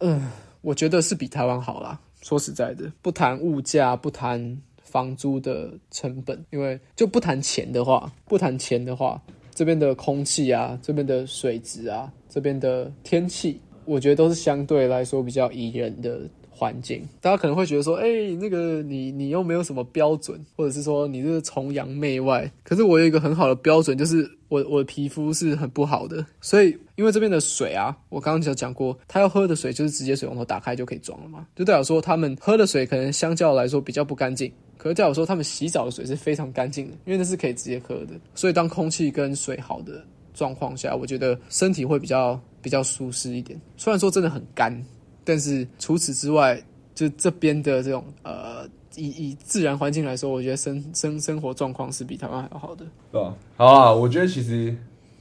[0.00, 1.98] 嗯，我觉得是比台湾好啦。
[2.20, 9.20] 说实在的，不谈物价，不谈房租的成本，因为就不谈钱的话，不谈钱的话，
[9.54, 16.20] 这边的空气啊，这边的水质啊，这边的天气，我觉得都是相对来说比较宜人的。
[16.50, 18.08] 环境，大家可能会觉得说，哎、
[18.40, 22.50] 那个你你又没有什么标准，或者是说你这是崇洋媚外。
[22.64, 38.14] 可是我有一个很好的标准，就是我我的皮肤是很不好的，所以因为这边的水啊，我刚刚就讲过，他要喝的水就是直接水龙头打开就可以装了嘛，就代表说他们喝的水可能相较来说比较不干净，可是代表说他们洗澡的水是非常干净的，因为那是可以直接喝的。
[38.34, 43.60] 所以当空气跟水好的状况下，我觉得身体会比较比较舒适一点。
[43.76, 44.82] 虽然说真的很干。
[45.24, 46.58] 但是除此之外，
[46.94, 48.66] 就这边的这种呃，
[48.96, 52.86] 以以自然环境来说，我觉得生生生活状况是比台湾还要好的。
[53.12, 53.34] 对吧？
[53.58, 54.74] 好啊，我觉得其实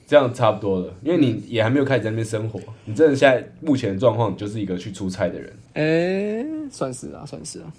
[0.07, 5.53] 这样差不多了，因为你也还没有开始在那边生活，你真的现在目前的状况就是一个去出差的人。
[5.73, 7.73] 哎、欸，算是啊，算是啊。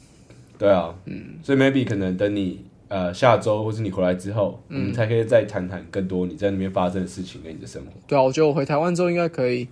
[0.59, 7.93] 对啊，嗯，所以 maybe 可能等你呃下周或是你回来之后，嗯，才可以再谈谈更多你在那边发生的事情跟你的生活。
[8.07, 9.67] 对啊，我觉得我回台湾之后应该可以。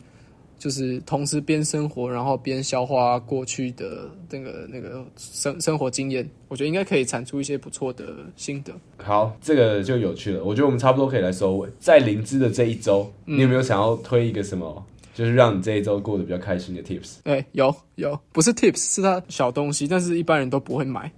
[0.58, 8.72] 就是同时边生活，然后边消化过去的那个那个生生活经验，我觉得应该可以产出一些不错的心得。
[8.96, 10.42] 好，这个就有趣了。
[10.42, 11.68] 我觉得我们差不多可以来收尾。
[11.78, 17.16] 在灵芝的这一周，你有没有想要推一个什么，嗯、就是让你这一周过得比较开心的 tips？
[17.24, 21.12] 哎、欸，有有，不是 tips，是它小东西，但是一般人都不会买。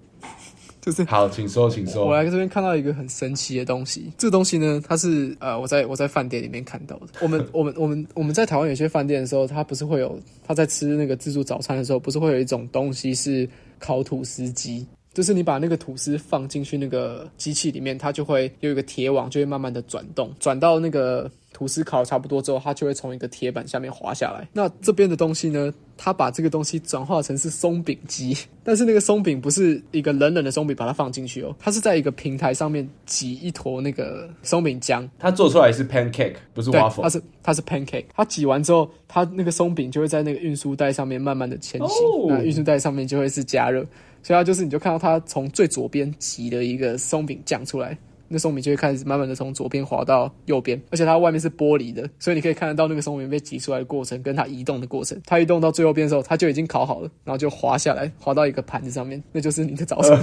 [0.89, 2.07] 就是好，请说，请说。
[2.07, 7.09] 我来这边看到一个很神奇的东西，这个东西呢，它是呃，我在我在饭店里面看到的。
[7.21, 13.47] 我们我们我们我们在台湾有些饭店的时候，它不是会有他在吃那个自助早餐的时候，不是会有一种东西是
[13.79, 14.87] 烤吐司机，
[15.19, 21.29] 就是你把那个吐司放进去那个机器里面，它就会有一个铁网，就会慢慢的转动，转到那个。
[21.51, 24.47] 吐司烤差不多之后，它就会从一个铁板下面滑下来。
[24.53, 35.09] 那这边的东西呢，它把这个东西转化成是松饼机，但是那个松饼不是一个冷冷的松饼，把它放进去哦，它是在一个平台上面挤一坨那个松饼浆。
[35.19, 37.03] 它做出来是 pancake，不是 waffle。
[37.03, 38.05] 它是它是 pancake。
[38.15, 42.31] 它挤完之后，它那个松饼就会在那个运输带上面慢慢的前行，oh.
[42.31, 43.85] 那运输带上面就会是加热，
[44.29, 47.97] 所以它就是你就看到它从最左边挤了一个松饼酱出来。
[48.29, 55.19] 那松饼就会开始慢慢的从左边滑到右边，而且它外面是玻璃的，所以你可以看得到那个松饼被挤出来的过程，跟它移动的过程。
[55.25, 60.23] 它移动到最后边的时候，它就已经烤好了，然后就滑下来，滑到一个盘子上面，那就是你的早餐。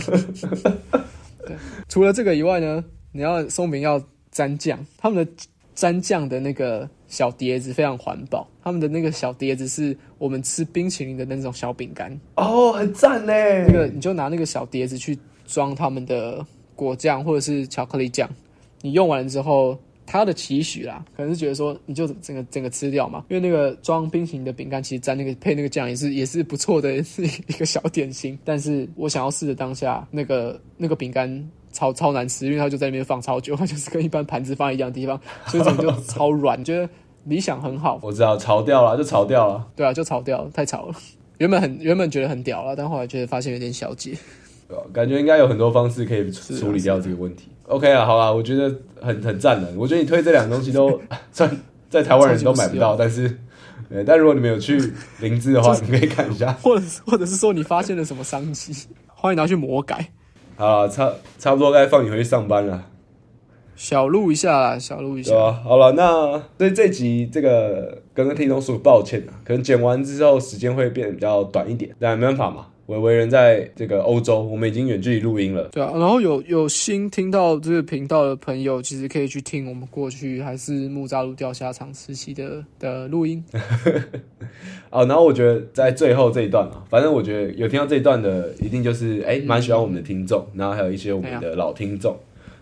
[1.47, 1.56] 对，
[1.89, 3.99] 除了这个以外呢，你要松饼要
[4.30, 5.32] 沾酱，他们的
[5.74, 13.34] 沾酱的那个小碟子非常环保，他们的那个小碟子是我们吃冰淇淋的那种小饼干哦，很赞呢。
[13.68, 16.45] 那个你就拿那个小碟子去装他们的。
[16.78, 18.30] 果酱或者是巧克力酱，
[18.82, 28.38] 你用完了之后，他的期许啦，可能是觉得说你就整个整个吃掉嘛，因为那个装冰淇淋的饼干，其实沾那个 配那个酱也是也是不错的，是一个小点心。
[28.43, 36.63] 但是我想要试的当下，那个那个饼干超超难吃，因为它就在那边放超久，它 就是跟一般盘子放一样的地方，所以整个就超软。
[36.63, 36.89] 觉得
[37.26, 40.95] 理想很好，我知道潮掉了就潮掉了，对啊，就潮掉了，太潮了。
[41.38, 44.17] 原本很原本觉得很屌了，但后来觉得发现有点小解。
[44.91, 47.49] 感觉应该有很多方式可以处理掉这个问题。
[47.67, 49.71] OK 啊，好啦，我觉得很很赞的。
[49.78, 50.99] 我觉得你推这两个东西都
[51.32, 51.49] 算
[51.89, 53.38] 在台湾人都买不到，但是，
[54.07, 58.73] 但如果你们有去林芝的话，你可以看一下，或者或者是说你发现了什么商机，
[59.07, 60.09] 欢迎拿去魔改。
[60.58, 62.86] 好，差差不多该放你回去上班了。
[63.76, 65.34] 小录一下啦，小录一下。
[65.51, 72.68] 好了，那对这集这个跟听众说抱歉啊，可能剪完之后时间会变得比较短一点，但没办法嘛。
[72.88, 75.70] 伟伟人在这个欧洲，我们已经远距离录音了。
[75.72, 83.44] 对啊，然后有有新听到这个频道的朋友，其实可以去听我们过去还是木栅路钓虾场时期的的录音。
[84.92, 92.16] 啊， 然后我觉得在最后这一段啊，反正我觉得有听到这一段的，一定就是哎，蛮喜欢我们的听众，嗯、然后还有一些我们的老听众，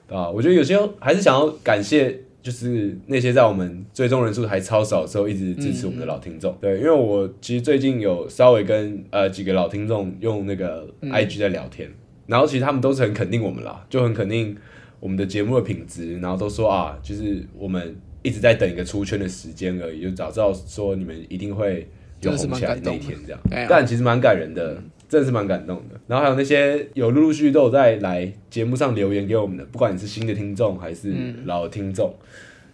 [0.08, 2.18] 对啊，我觉得有些还是想要感谢。
[2.44, 6.56] 就是那些在我们追踪人数还超少的时候，一直支持我们的老听众。
[6.60, 11.96] 对，因为我其实最近有稍微跟呃几个老听众用那个 IG 在聊天，嗯、
[12.28, 14.56] 然后其实他们都是很肯定我们啦，就很肯定
[15.00, 21.88] 我们的节目的品质，然后都说啊，就是我们一直在等一个出圈的时间而已，就早知道说你们一定会
[22.22, 23.40] 有红起来那一天这样。
[23.70, 24.78] 但其实蛮感人的。
[25.14, 31.14] 真的是蛮感动的，然后还有那些有陆陆续续都有在来节目上留言给我们的，不管你是新的听众还是
[31.46, 32.26] 老的听众，嗯、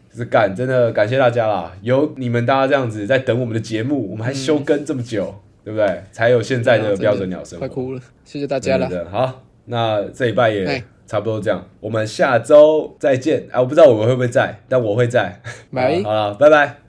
[0.09, 1.75] 就是感真的感谢大家啦！
[1.81, 6.01] 有你们大家这样子在等我们的节目，我们还休更这么久，嗯、对不对？
[6.13, 7.67] 才有现在的标准鸟生活。
[7.67, 8.89] 快哭了，谢谢大家了。
[9.11, 13.47] 好，那这礼拜也差不多这样，我们下周再见。
[13.51, 15.41] 哎，我不知道我们会不会在，但我会在。
[15.73, 16.77] 拜， 好了，拜拜。